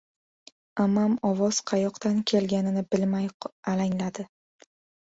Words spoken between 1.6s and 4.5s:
qayoqdan kelganini bilmay alangladi.